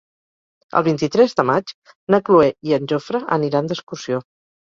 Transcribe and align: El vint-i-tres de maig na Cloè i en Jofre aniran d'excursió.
El 0.79 0.83
vint-i-tres 0.87 1.35
de 1.39 1.43
maig 1.49 1.73
na 2.15 2.19
Cloè 2.29 2.47
i 2.69 2.75
en 2.79 2.89
Jofre 2.93 3.23
aniran 3.39 3.73
d'excursió. 3.73 4.23